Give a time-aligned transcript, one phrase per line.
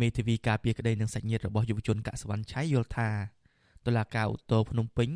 [0.00, 3.08] មេធាវីការពារក្តីនឹងសាច់ញាតិរបស់យុវជនកសវណ្ណឆៃយល់ថា
[3.86, 5.08] តុលាការឧទ្ធរភ្នំពេញ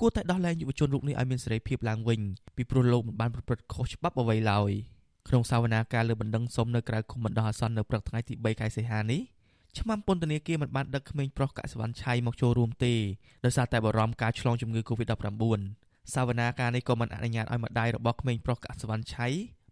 [0.00, 2.20] គួរតែដោះលែងយុវជនរូបនេះឲ្យមានសេរីភាពឡើងវិញ
[2.56, 4.70] ពីព្រោះលោកមិនបានប្រព្រឹត្តខុសច្បាប់អ្វីឡើយ
[5.28, 9.20] ក្នុងសវនាការលើបណ្ដឹងសុំនៅក្រៅឃុំបណ្ដោះអាសន្ននៅព្រឹកថ្ងៃទី3ខែសីហានេះ
[9.78, 12.94] ឆ្មាំពន្ធនាគារមិនបានដឹកក្មេងប្រុសកសវណ្ណឆៃមកចូលរួមទេ
[13.44, 15.60] ដោយសារតែបារម្ភការឆ្លងជំងឺ Covid-19
[16.14, 19.26] សវនាការនេះក៏មិនអនុញ្ញាតឲ្យម្ដាយរបស់ក្មេងប្រុសកសវណ្ណឆៃ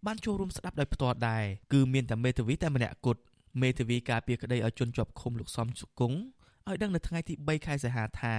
[0.07, 3.21] បានចូលរួមស្ដាប់ដោយផ្ទាល់ដែរគឺមានតែមេធាវីតែម្នាក់គត់
[3.63, 6.19] មេធាវីការពារក្តីឲ្យជន់ជាប់ឃុំលោកសំសុគង្គ
[6.69, 8.35] ឲ្យដឹងនៅថ្ងៃទី3ខែសីហាថា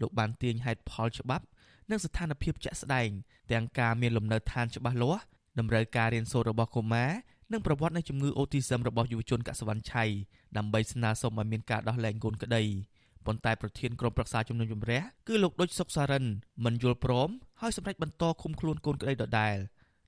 [0.00, 1.44] លោកបានទាញហេតុផលច្បាប់
[1.90, 3.08] និងស្ថានភាពជាក់ស្ដែង
[3.52, 5.24] ទាំងការមានលំនៅឋានច្បាស់លាស់
[5.58, 7.10] តម្រូវការរៀនសូត្ររបស់កុមារ
[7.52, 10.04] និងប្រវត្តិនៃជំងឺអូទីសឹមរបស់យុវជនកសវណ្ណឆៃ
[10.56, 12.62] ដើម្បីស្នើសុំឲ្យមានការដោះលែងកូនក្តី
[13.26, 16.24] ប៉ុន្តែប្រធានក្រុមប្រឹក្សាជំនុំជម្រះគឺលោកដុចសុកសារិន
[16.64, 17.28] មិនយល់ព្រម
[17.60, 19.56] ហើយសម្រេចបន្តឃុំខ្លួនកូនក្តីដដែល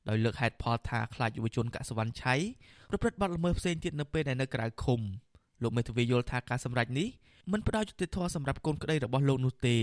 [0.08, 2.34] ដោយលើកហេតុផលថាខ្លាចយុវជនកសវណ្ណឆៃ
[2.90, 5.00] ប្រព្រឹត្តបទល្មើសផ្សេងទៀតនៅពេលដែលនៅក្រៅឃុំ
[5.62, 7.08] លោកមេធាវីយល់ថាការសម្រេចនេះ
[7.52, 9.78] មិនផ្ដល់យុត្តិធម៌សម្រាប់កូនក្តីរបស់លោកនោះទេ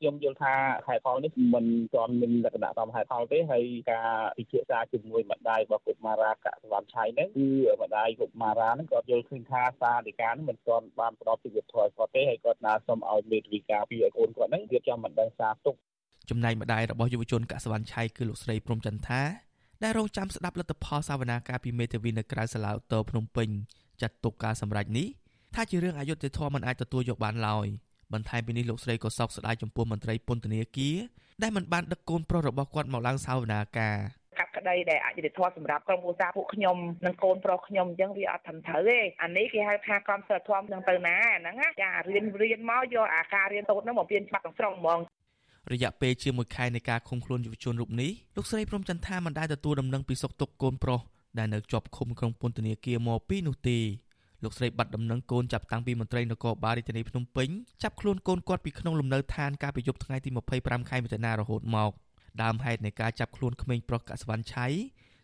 [0.00, 0.54] ខ្ញុំយល់ថា
[0.86, 7.48] ហេតុផលនេះមិនទាន់មានលក្ខណៈតាមហេតុផលទេហើយការពិភាក្សាជាមួយម្ដាយរបស់កុមារាកសវណ្ណឆៃហ្នឹងគឺ
[7.82, 15.74] ម្ដាយកុមារាហ្នឹងគាត់យល់ឃើញថាសារដីកាហ្នឹងមិនទាន់បានផ្ដល់ពីវិធ័យគាត់ទេហើយគាត់ណាសូមឲ្យមេធាវីការពីឲ្យកូនគាត់ហ្នឹងរៀបចំមិនដឹងសារទុក
[16.30, 19.22] ចំណែកម្ដាយរបស់យុវជនកសវណ្ណឆៃគឺលោកស្រីព្រំចន្ទថា
[19.82, 23.48] ដែលរងចាំស្ដាប់លទ្ធផលសវនាការពីមេធាវីនៅក្រៅសាលាឧទ្ធរភ្នំពេញ
[24.02, 25.06] ចាត់ទុកការសម្រេចនេះ
[25.54, 27.66] ថាជារឿងអយុត្តិធម៌មិនអាចទទួលយកបានឡើយ
[28.12, 30.96] បន្ថែមពីនេះលោកស្រីក៏សោកស្ដាយចំពោះមន្ត្រីពន្ធនាគារ
[31.42, 33.96] ដែលមិនបានដឹកកូនប្រុសរបស់គាត់មកឡើងសាវនាការ
[34.38, 44.98] កាត់ក្តីដែលអយុត្តិធម៌សម្រាប់ក្រុមគ្រួសារពួកខ្ញុំនិងកូនប្រុសខ្ញុំអញ្ចឹងវាអត់ត្រឹមត្រូវទេអានេះគេហៅថាកម្មសិលធម៌នឹងទៅណាអាហ្នឹងចារៀនរៀនមកយកអាការរៀនសូត្រហ្នឹងមកពៀនច្បាប់ទាំងស្រុងហ្មង
[45.70, 51.00] រយៈពេលជាមួយខែនៃការឃុំខ្លួនយុវជនរូបនេះលោកស្រីព្រំចន្ទថាមិនដែលទទួលដំណឹងពីសុខទុក្ខកូនប្រុស
[51.38, 53.78] ដែលនៅជាប់ឃុំក្នុងពន្ធនាគារមកពីនោះទេ
[54.44, 57.48] លោកស្រីបាត់ដំណឹងកូនចាប់តាំងពីមន្ត្រីនគរបាលរាជធានីភ្នំពេញ
[57.82, 61.90] ចាប់ខ្លួនកូនគាត់ពីក្នុងលំនៅឋានកាលពីយប់ថ្ងៃទី25ខែមិថុនារហូតមក
[62.42, 64.66] ដើមហេតុនៃការចាប់ខ្លួនក្មេងប្រុសកសវណ្ណឆៃ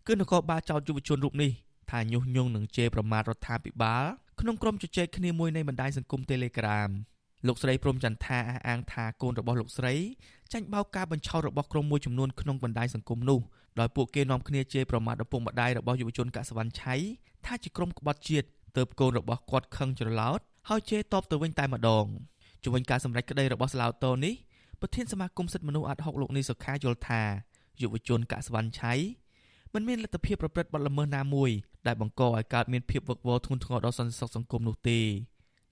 [0.07, 1.51] គឺនគរបាលចោទយុវជនរូបនេះ
[1.91, 4.05] ថាញុះញង់នឹងជេរប្រមាថរដ្ឋាភិបាល
[4.39, 6.89] ក្នុងក្រុមជជែកគ្នាមួយនៃបណ្ដាញសង្គម Telegram
[7.47, 9.93] លោកស្រីព្រំចន្ទថាអះអាងថាកូនរបស់លោកស្រី
[10.51, 13.39] ចាញ់បោកការបញ្ឆោតរបស់ក្រុមមួយចំនួនក្នុងបណ្ដាញសង្គមនោះ
[13.79, 16.95] ដោយពួកគេនាំគ្នាជេរប្រមាថឪពុកម្ដាយរបស់យុវជនកសវណ្ណឆៃ
[17.45, 20.39] ថាជាក្រុមក្បត់ជាតិទើបកូនរបស់គាត់ខឹងច្រឡោត
[20.69, 22.05] ហើយជេរតបទៅវិញតែម្ដង
[22.63, 24.33] ជំវិញការសម្រេចក្តីរបស់ស្លាវតូនេះ
[24.81, 27.21] ប្រធានសមាគមសិទ្ធិមនុស្សអាត់ហុកលោកនេះសុខាយល់ថា
[27.81, 28.93] យុវជនកសវណ្ណឆៃ
[29.73, 31.51] មិនមានលទ្ធភាពប្រព្រឹត្តបទល្មើសណាមួយ
[31.87, 34.99] ដែលបង្កឲ្យកើតមានភាពវឹកវរធ្ងន់ធ្ងរដល់សន្តិសុខសង្គមនោះទេ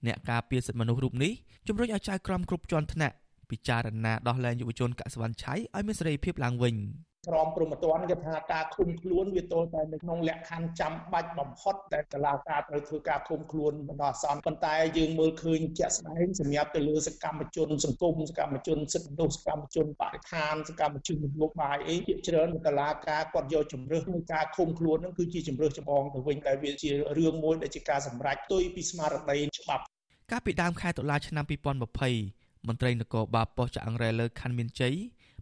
[0.06, 1.32] អ្នកការពារសិទ្ធិមនុស្សរូបនេះ
[1.68, 3.14] ជំរុញឲ្យចៅក្រមគ្រប់ជាន់ថ្នាក់
[3.50, 6.74] ពិចារណាដោះលែងយុវជនកសវណ្ណឆៃឲ្យមានសេរីភាពឡើងវិញ។
[7.28, 29.84] ក្រមព្រហ្មទណ្ឌគេថាការឃុំខ្លួនវាទល់តែនៅក្នុងលក្ខខណ្ឌចាំបាច់បំផុតដែលតឡាការត្រូវធ្វើការឃុំខ្លួនបណ្ដោះអាសន្នប៉ុន្តែយើងមើលឃើញជាក់ស្ដែងសម្រាប់ទៅលើសកម្មជនសង្គមសកម្មជនសិទ្ធិមនុស្សសកម្មជនបរិស្ថានសកម្មជននយោបាយអីជាច្រើនតឡាការគាត់យកជំរឿសនៃការឃុំខ្លួនហ្នឹងគឺជាជំរឿសចម្បងទៅវិញតែវាជារឿងមួយដែលជាការសម្រេចផ្ទុយពីស្មារតីច្បាប់
[30.30, 34.94] កាលពីដើមខែតុលាឆ្នាំ2020មន្ត្រីនគរបាលប៉ុស្តិ៍ចាអង្រែលើខណ្ឌមានជ័យ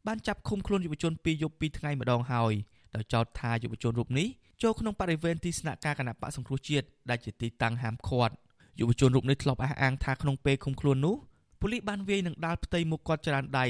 [0.07, 2.53] បានចាប់ឃុំខ្លួនយុវជនពីរយប់ពីរថ្ងៃម្ដងហើយ
[2.95, 4.29] ដោយចោទថាយុវជនរូបនេះ
[4.63, 8.35] ចូលក្នុងបរិវេណទីស្នាក់ការគណៈបកសង្គ្រោះជាតិដែលជាទីតាំងហាមឃាត់
[8.81, 11.17] យុវជនរូបនេះធ្លាប់អះអាងថាក្នុងពេលឃុំខ្លួននោះ
[11.61, 13.67] ប៉ូលីសបានវាយនឹងដាល់ផ្ទៃមុខគាត់ច្រើនដៃ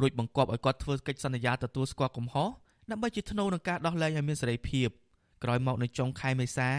[0.00, 2.48] រួចបង្គាប់ឲ្យគាត់ធ្វើកិច្ចសន្យាទទួលស្គាល់កំហុស
[2.90, 4.88] ដើម្បីជាធ្នូនឹងការដោះលែងឲ្យមានសេរីភាព
[5.44, 6.70] ក្រោយមកនៅចុងខែមេសា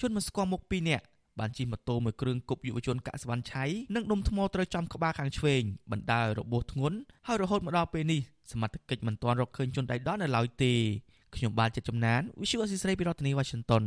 [0.00, 1.04] ជនមិនស្គាល់មុខពីរនាក់
[1.40, 5.62] បានជិះម៉ូតូមួយគ្រឿងគប់យុវជនកសវណ្ណឆៃនិងដុំថ្មត្រូវចំក្បាលខាងឆ្វេង
[5.92, 8.20] បណ្ដាលរបួសធ្ងន់ហើយរហូតមកដល់ពេលនេះ
[8.52, 10.72] សមត្ថកិច្ចមិនទាន់រកឃើញជនដៃដល់នៅឡើយទេ
[11.36, 13.84] ខ្ញុំបានចិត្តចំណាន Visual Assisray ពីរដ្ឋធានី Washington